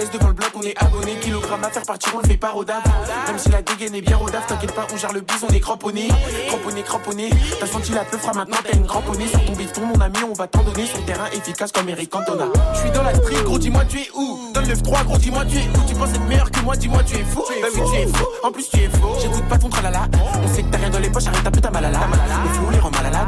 L'aise 0.00 0.10
devant 0.10 0.28
le 0.28 0.34
bloc, 0.34 0.50
on 0.56 0.62
est 0.62 0.76
abonné. 0.82 1.14
Kilogramme 1.20 1.64
à 1.64 1.70
faire 1.70 1.82
partir, 1.82 2.12
on 2.14 2.20
le 2.20 2.26
fait 2.26 2.36
pas 2.36 2.50
rodave. 2.50 2.82
Même 3.26 3.38
si 3.38 3.50
la 3.50 3.62
dégaine 3.62 3.94
est 3.94 4.00
bien 4.00 4.16
rodave, 4.16 4.42
t'inquiète 4.46 4.74
pas, 4.74 4.86
on 4.92 4.96
gère 4.96 5.12
le 5.12 5.20
bise, 5.20 5.44
on 5.48 5.52
est 5.52 5.60
cramponné. 5.60 6.08
Cramponné, 6.48 6.82
cramponné. 6.82 7.30
T'as 7.58 7.66
senti 7.66 7.92
la 7.92 8.04
peu 8.04 8.16
fera 8.16 8.32
maintenant, 8.32 8.56
t'as 8.64 8.76
une 8.76 8.86
cramponnée. 8.86 9.28
Sur 9.28 9.44
ton 9.44 9.52
bifton, 9.52 9.82
mon 9.82 10.00
ami, 10.00 10.18
on 10.28 10.32
va 10.32 10.46
t'en 10.46 10.62
donner. 10.62 10.86
Sur 10.86 10.98
le 10.98 11.04
terrain 11.04 11.26
efficace 11.32 11.72
comme 11.72 11.88
Eric 11.88 12.10
Cantona. 12.10 12.46
Je 12.74 12.80
suis 12.80 12.90
dans 12.90 13.02
la 13.02 13.14
street, 13.14 13.42
gros, 13.44 13.58
dis-moi, 13.58 13.84
tu 13.84 13.98
es 13.98 14.10
où? 14.14 14.50
Donne 14.54 14.68
le 14.68 14.76
3 14.76 15.04
gros, 15.04 15.18
dis-moi, 15.18 15.44
tu 15.44 15.58
es 15.58 15.68
où? 15.76 15.88
Tu 15.88 15.94
penses 15.94 16.10
être 16.10 16.26
meilleur 16.26 16.50
que 16.50 16.60
moi, 16.60 16.76
dis-moi, 16.76 17.02
tu 17.04 17.16
es 17.16 17.24
fou. 17.24 17.44
Bah 17.60 17.68
oui, 17.74 17.80
tu 17.90 17.96
es 17.96 18.06
fou. 18.06 18.24
En 18.42 18.50
plus, 18.50 18.68
tu 18.68 18.78
es 18.78 18.88
faux. 18.88 19.16
J'écoute 19.20 19.48
pas 19.48 19.58
ton 19.58 19.68
tralala. 19.68 20.08
On 20.42 20.48
sait 20.48 20.62
que 20.62 20.70
t'as 20.70 20.78
rien 20.78 20.90
dans 20.90 20.98
les 20.98 21.10
poches, 21.10 21.26
arrête 21.26 21.46
un 21.46 21.50
peu 21.50 21.60
ta 21.60 21.70
malala. 21.70 22.00
Le 22.44 22.48
flou 22.54 22.70
les 22.70 22.78
rend 22.78 22.90
mal 22.90 23.06
à 23.06 23.10
la 23.10 23.26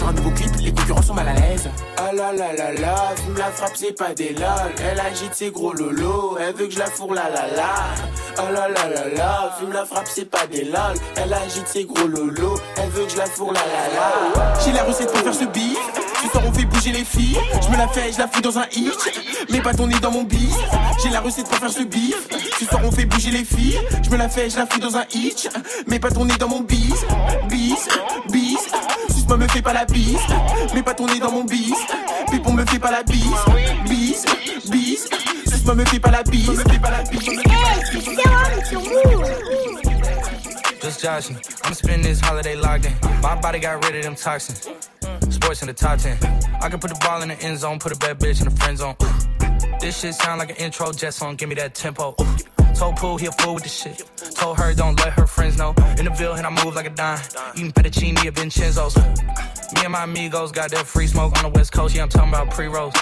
Quand 0.00 0.08
un 0.08 0.12
nouveau 0.12 0.30
clip, 0.30 0.50
les 0.60 0.72
concurrents 0.72 1.02
sont 1.02 1.14
mal 1.14 1.28
à 1.28 1.34
l'aise. 1.34 1.68
Ah 1.96 2.12
la 2.12 2.32
la 2.32 2.52
la 2.52 2.72
la, 2.72 3.14
fume 3.16 3.36
la 3.36 3.50
frappe, 3.50 3.72
c'est 3.74 3.96
pas 3.96 4.14
des 4.14 4.34
lol. 4.34 4.44
Elle 4.78 5.00
agite 5.00 5.34
ses 5.34 5.50
gros 5.50 5.72
lolos, 5.72 6.13
elle 6.40 6.54
veut 6.54 6.66
que 6.66 6.72
je 6.72 6.78
la 6.78 6.86
fourre 6.86 7.14
la 7.14 7.28
la 7.30 7.46
la. 7.56 7.74
Ah 8.36 8.50
la 8.50 8.68
la 8.68 8.88
la 8.88 9.08
la, 9.14 9.56
fume 9.58 9.72
la 9.72 9.84
frappe, 9.84 10.06
c'est 10.12 10.28
pas 10.28 10.46
des 10.46 10.64
lol. 10.64 10.94
Elle 11.16 11.32
agite 11.32 11.68
ses 11.68 11.84
gros 11.84 12.06
lolos, 12.06 12.58
elle 12.76 12.90
veut 12.90 13.04
que 13.04 13.12
je 13.12 13.16
la 13.16 13.26
fourre 13.26 13.52
la 13.52 13.60
la 13.60 13.94
la. 13.94 14.60
J'ai 14.64 14.72
la 14.72 14.82
recette 14.82 15.12
pour 15.12 15.20
faire 15.20 15.34
ce 15.34 15.44
beat. 15.44 15.78
Ce 16.22 16.30
soir 16.30 16.44
on 16.46 16.52
fait 16.52 16.64
bouger 16.64 16.92
les 16.92 17.04
filles. 17.04 17.38
Je 17.62 17.68
me 17.68 17.76
la 17.76 17.86
fais, 17.88 18.12
je 18.12 18.18
la 18.18 18.28
fous 18.28 18.40
dans 18.40 18.58
un 18.58 18.64
hit. 18.72 18.96
Mets 19.50 19.60
pas 19.60 19.74
ton 19.74 19.86
nez 19.86 19.98
dans 20.00 20.10
mon 20.10 20.24
bis. 20.24 20.54
J'ai 21.02 21.10
la 21.10 21.20
recette 21.20 21.48
pour 21.48 21.58
faire 21.58 21.70
ce 21.70 21.82
bif. 21.82 22.28
Ce 22.58 22.64
soir 22.64 22.80
on 22.84 22.90
fait 22.90 23.04
bouger 23.04 23.30
les 23.30 23.44
filles. 23.44 23.78
Je 24.02 24.10
me 24.10 24.16
la 24.16 24.28
fais, 24.28 24.48
je 24.48 24.56
la 24.56 24.66
fous 24.66 24.80
dans 24.80 24.96
un 24.96 25.04
hit. 25.12 25.50
Mets 25.86 25.98
pas 25.98 26.10
ton 26.10 26.24
nez 26.24 26.36
dans 26.38 26.48
mon 26.48 26.60
bis. 26.60 27.04
Bis, 27.48 27.88
bis. 28.30 28.58
Suce-moi, 29.10 29.36
me 29.36 29.48
fais 29.48 29.62
pas 29.62 29.72
la 29.72 29.84
bise. 29.84 30.18
Mets 30.74 30.82
pas 30.82 30.94
ton 30.94 31.06
nez 31.06 31.18
dans 31.18 31.30
mon 31.30 31.44
bis. 31.44 31.74
Pépon 32.30 32.52
me 32.52 32.64
fait 32.64 32.78
pas 32.78 32.90
la 32.90 33.02
bise. 33.02 33.22
Bis, 35.64 35.72
bis. 35.72 35.72
Suce-moi, 35.72 35.74
me 35.74 35.84
fais 35.84 36.00
pas 36.00 36.10
la 36.10 36.22
bise. 36.22 36.48
Me 36.48 36.56
fais 36.56 36.78
pas 36.78 36.90
la 36.90 37.02
bise. 37.04 37.26
me 37.26 37.36
fais 37.36 37.48
pas 37.48 37.60
la 37.60 38.62
bise. 38.62 39.04
Just 40.82 41.00
joshing. 41.00 41.36
I'm 41.64 41.74
spending 41.74 42.02
this 42.02 42.20
holiday 42.20 42.54
locked 42.54 42.84
in. 42.84 42.92
My 43.22 43.34
body 43.40 43.58
got 43.58 43.82
rid 43.84 43.96
of 43.96 44.02
them 44.02 44.14
toxins. 44.14 44.68
Sports 45.30 45.62
in 45.62 45.68
the 45.68 45.72
top 45.72 45.98
10. 45.98 46.18
I 46.60 46.68
can 46.68 46.78
put 46.78 46.90
the 46.90 46.98
ball 47.00 47.22
in 47.22 47.28
the 47.28 47.40
end 47.40 47.58
zone, 47.58 47.78
put 47.78 47.92
a 47.92 47.96
bad 47.96 48.18
bitch 48.18 48.40
in 48.40 48.48
the 48.48 48.56
friend 48.60 48.76
zone. 48.76 48.96
This 49.80 50.00
shit 50.00 50.14
sound 50.14 50.38
like 50.38 50.50
an 50.50 50.56
intro 50.56 50.92
jet 50.92 51.12
song, 51.14 51.36
give 51.36 51.48
me 51.48 51.54
that 51.56 51.74
tempo. 51.74 52.14
Told 52.74 52.96
Pooh 52.96 53.16
he 53.16 53.26
a 53.26 53.32
fool 53.32 53.54
with 53.54 53.62
the 53.62 53.68
shit. 53.68 54.02
Told 54.34 54.58
her 54.58 54.74
don't 54.74 54.98
let 54.98 55.12
her 55.12 55.26
friends 55.26 55.56
know. 55.56 55.74
In 55.98 56.06
the 56.06 56.10
Ville 56.10 56.34
and 56.34 56.46
I 56.46 56.64
move 56.64 56.74
like 56.74 56.86
a 56.86 56.90
dime. 56.90 57.20
Eating 57.54 57.72
fettuccine 57.72 58.26
at 58.26 58.34
Vincenzo's. 58.34 58.96
Me 58.96 59.82
and 59.84 59.92
my 59.92 60.04
amigos 60.04 60.52
got 60.52 60.70
that 60.70 60.86
free 60.86 61.06
smoke 61.06 61.36
on 61.36 61.44
the 61.44 61.48
west 61.50 61.72
coast. 61.72 61.94
Yeah, 61.94 62.02
I'm 62.02 62.08
talking 62.08 62.30
about 62.30 62.50
pre-rolls. 62.50 62.94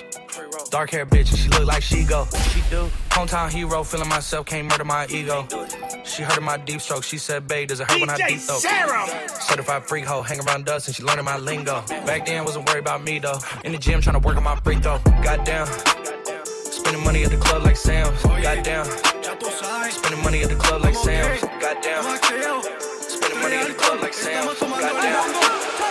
Dark 0.70 0.90
hair 0.90 1.06
bitch 1.06 1.30
and 1.30 1.38
she 1.38 1.48
look 1.50 1.64
like 1.64 1.82
she 1.82 2.04
go. 2.04 2.26
She 2.50 2.61
do. 2.70 2.88
Hometown 3.11 3.50
hero, 3.50 3.82
feeling 3.82 4.08
myself, 4.08 4.46
can't 4.46 4.68
murder 4.68 4.85
my 4.85 5.06
ego. 5.08 5.46
She 6.04 6.22
heard 6.22 6.38
of 6.38 6.42
my 6.42 6.56
deep 6.56 6.80
stroke. 6.80 7.04
She 7.04 7.18
said, 7.18 7.46
babe, 7.46 7.68
does 7.68 7.80
it 7.80 7.90
hurt 7.90 8.00
when 8.00 8.11
I 8.11 8.16
DJ 8.16 8.28
deep? 8.28 8.40
Serom. 8.40 9.30
Certified 9.42 9.87
freak 9.87 10.04
hoe, 10.04 10.22
hang 10.22 10.40
around 10.40 10.64
dust 10.64 10.88
and 10.88 10.96
she 10.96 11.02
learning 11.02 11.24
my 11.24 11.38
lingo. 11.38 11.82
Back 12.06 12.26
then, 12.26 12.44
wasn't 12.44 12.68
worried 12.68 12.80
about 12.80 13.02
me 13.02 13.18
though. 13.18 13.38
In 13.64 13.72
the 13.72 13.78
gym, 13.78 14.00
trying 14.00 14.20
to 14.20 14.26
work 14.26 14.37
on 14.37 14.42
my 14.42 14.56
free 14.56 14.76
throw. 14.76 14.98
Goddamn. 15.22 16.12
Spending 17.02 17.14
money 17.14 17.24
at 17.24 17.30
the 17.32 17.44
club 17.44 17.64
like 17.64 17.76
Sam's. 17.76 18.22
Goddamn. 18.22 18.84
Spending 19.90 20.22
money 20.22 20.42
at 20.44 20.50
the 20.50 20.54
club 20.54 20.82
like 20.82 20.94
Sam's. 20.94 21.40
Goddamn. 21.40 22.04
Spending 22.78 23.40
money 23.40 23.56
at 23.56 23.66
the 23.66 23.74
club 23.74 24.00
like 24.00 24.14
Sam's. 24.14 24.60
Goddamn. 24.60 25.81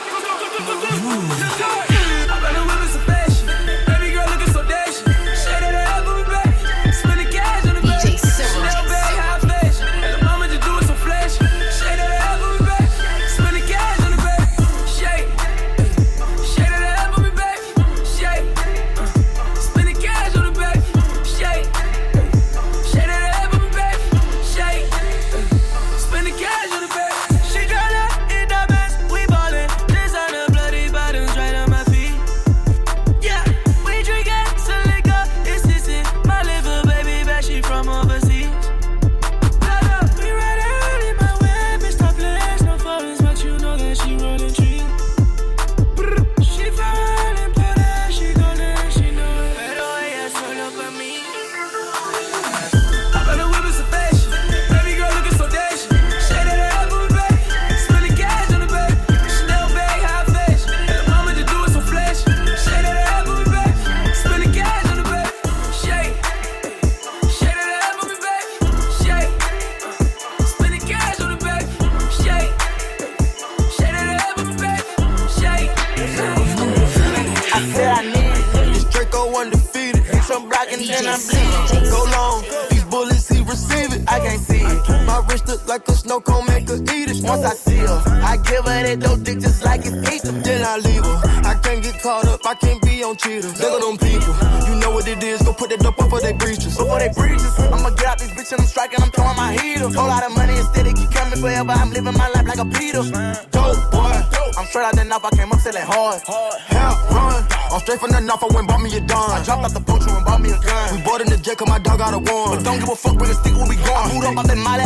I 105.24 105.30
came 105.36 105.52
up 105.52 105.60
selling 105.60 105.86
hard. 105.86 106.22
Hell 106.26 106.98
run. 107.14 107.46
I'm 107.72 107.80
straight 107.80 108.00
from 108.00 108.12
the 108.12 108.20
knife, 108.20 108.42
I 108.42 108.48
went 108.54 108.68
bought 108.68 108.82
me 108.82 108.90
a 108.98 109.00
dime. 109.00 109.32
I 109.32 109.44
dropped 109.46 109.64
out 109.64 109.74
the 109.74 109.80
poacher 109.80 110.10
and 110.10 110.26
bought 110.26 110.42
me 110.42 110.50
a 110.50 110.58
gun. 110.60 110.98
We 110.98 111.02
bought 111.06 111.22
in 111.22 111.30
the 111.30 111.38
jet, 111.38 111.58
cause 111.58 111.70
my 111.70 111.80
dog 111.80 112.00
got 112.00 112.14
a 112.14 112.20
one. 112.20 112.58
But 112.58 112.64
don't 112.66 112.80
give 112.80 112.90
a 112.90 112.96
fuck, 112.96 113.18
bring 113.18 113.30
a 113.30 113.36
stick 113.38 113.54
when 113.54 113.70
we 113.70 113.78
gone. 113.80 114.10
I 114.10 114.14
moved 114.14 114.26
up 114.26 114.38
out 114.42 114.48
that 114.50 114.58
molly, 114.58 114.84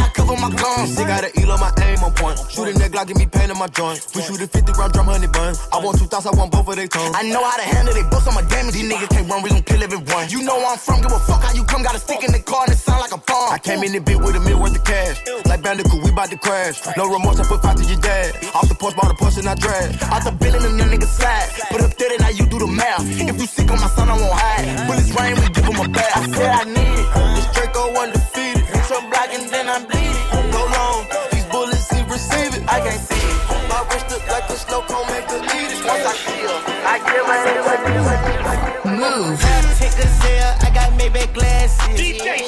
my 0.50 0.56
guns. 0.56 0.96
Sick 0.96 1.08
got 1.08 1.24
an 1.24 1.32
eel 1.40 1.52
on 1.52 1.60
my 1.60 1.72
aim 1.82 2.00
on 2.04 2.14
point. 2.14 2.38
Shooting 2.50 2.78
that 2.80 2.92
Glock, 2.92 3.08
give 3.08 3.18
me 3.18 3.26
pain 3.26 3.50
in 3.50 3.58
my 3.58 3.68
joint. 3.68 4.06
We 4.16 4.22
shoot 4.22 4.42
a 4.42 4.48
50 4.48 4.72
round 4.74 4.94
drum, 4.94 5.08
honey 5.08 5.28
bun. 5.28 5.56
I 5.74 5.78
want 5.80 5.98
two 5.98 6.06
thoughts, 6.06 6.26
I 6.26 6.32
want 6.32 6.52
both 6.52 6.68
of 6.68 6.76
they 6.76 6.88
tongues. 6.88 7.16
I 7.16 7.24
know 7.24 7.44
how 7.44 7.58
to 7.58 7.64
handle 7.66 7.94
they 7.94 8.04
books, 8.10 8.28
I'm 8.28 8.38
a 8.38 8.44
damage. 8.48 8.74
These 8.74 8.92
niggas 8.92 9.10
can't 9.10 9.30
run, 9.30 9.42
we 9.42 9.50
gon' 9.50 9.64
kill 9.64 9.82
every 9.82 9.98
one. 9.98 10.30
You 10.30 10.44
know 10.44 10.58
where 10.58 10.74
I'm 10.74 10.78
from, 10.78 11.02
give 11.02 11.12
a 11.12 11.20
fuck 11.20 11.42
how 11.42 11.54
you 11.54 11.64
come. 11.66 11.84
Got 11.84 11.96
a 11.96 12.00
stick 12.00 12.24
in 12.24 12.32
the 12.32 12.40
car 12.40 12.66
and 12.66 12.74
it 12.74 12.78
sound 12.78 13.02
like 13.02 13.14
a 13.14 13.18
bomb. 13.18 13.54
I 13.54 13.58
came 13.58 13.84
in 13.84 13.92
the 13.94 14.00
bit 14.00 14.18
with 14.18 14.36
a 14.36 14.40
meal 14.40 14.60
worth 14.62 14.76
of 14.76 14.84
cash. 14.84 15.22
Like 15.46 15.62
Bandicoot, 15.62 16.04
we 16.04 16.12
bout 16.12 16.30
to 16.30 16.38
crash. 16.38 16.82
No 16.98 17.10
remorse, 17.10 17.40
I 17.40 17.46
put 17.46 17.62
five 17.62 17.76
to 17.78 17.86
your 17.86 18.00
dad. 18.00 18.36
Off 18.54 18.68
the 18.70 18.76
porch, 18.76 18.96
bought 18.96 19.12
a 19.12 19.16
Porsche 19.16 19.40
and 19.40 19.50
I 19.50 19.56
drag. 19.56 19.98
Out 20.14 20.24
the 20.24 20.32
billing, 20.32 20.62
them 20.62 20.78
young 20.78 20.90
niggas 20.90 21.14
slide. 21.14 21.50
Put 21.72 21.82
up 21.82 21.94
30, 21.94 22.18
now 22.22 22.30
you 22.30 22.46
do 22.46 22.60
the 22.60 22.68
math. 22.68 23.02
If 23.02 23.42
you 23.42 23.48
sick 23.48 23.70
on 23.72 23.80
my 23.82 23.88
son, 23.88 24.10
I 24.10 24.14
won't 24.14 24.34
hide. 24.34 24.88
Bullets 24.88 25.12
rain, 25.18 25.36
we 25.42 25.48
give 25.54 25.66
him 25.66 25.80
a 25.80 25.88
bath. 25.90 26.18
I 26.18 26.22
said 26.30 26.52
I 26.54 26.64
need 26.66 26.98
it. 27.02 27.08
This 27.36 27.48
Draco 27.54 27.94
undefeated. 27.98 28.66
Some 28.86 29.10
black 29.10 29.34
and 29.34 29.50
then 29.50 29.68
I'm 29.68 29.86
bleeding. 29.86 30.35
I 32.68 32.80
can't 32.82 33.00
see 33.00 33.16
it. 33.16 33.70
My 33.70 33.86
wrist 33.90 34.10
look 34.10 34.28
like 34.28 34.50
a 34.50 34.58
snow 34.58 34.82
cone, 34.82 35.06
make 35.08 35.30
her 35.30 35.38
eat 35.38 35.72
it. 35.72 35.86
Once 35.86 36.06
I 36.06 36.14
see 36.18 36.42
her, 36.46 36.60
I 36.86 36.98
give 37.06 37.26
her 37.26 37.46
Move. 38.86 39.40
Tickets 39.78 40.24
here, 40.24 40.56
I 40.62 40.70
got 40.74 40.92
Maybach 40.98 41.34
glasses. 41.34 41.78
DJ 42.00 42.42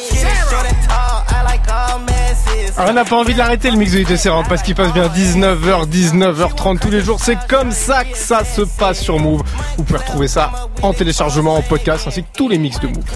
Short 0.49 0.65
and 0.65 0.77
tall, 0.87 1.23
I 1.27 1.43
like 1.43 1.67
all 1.69 1.99
masses. 1.99 2.77
Alors, 2.77 2.91
on 2.91 2.93
n'a 2.93 3.05
pas 3.05 3.15
envie 3.15 3.33
de 3.33 3.39
l'arrêter 3.39 3.69
le 3.71 3.77
mix 3.77 3.91
de 3.91 4.03
DJ 4.03 4.15
Serrant 4.15 4.43
parce 4.43 4.61
qu'il 4.61 4.75
passe 4.75 4.93
bien 4.93 5.07
19h, 5.07 5.87
19h30 5.87 6.79
tous 6.79 6.91
les 6.91 7.01
jours. 7.01 7.19
C'est 7.21 7.37
comme 7.47 7.71
ça 7.71 8.03
que 8.03 8.17
ça 8.17 8.43
se 8.43 8.61
passe 8.61 8.99
sur 8.99 9.19
Move. 9.19 9.43
Vous 9.77 9.83
pouvez 9.83 9.99
retrouver 9.99 10.27
ça 10.27 10.51
en 10.81 10.93
téléchargement, 10.93 11.55
en 11.55 11.61
podcast, 11.61 12.05
ainsi 12.07 12.23
que 12.23 12.29
tous 12.35 12.49
les 12.49 12.57
mix 12.57 12.79
de 12.79 12.87
Move. 12.87 13.03